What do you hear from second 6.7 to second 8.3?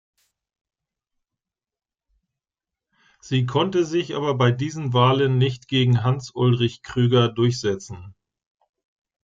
Krüger durchsetzen.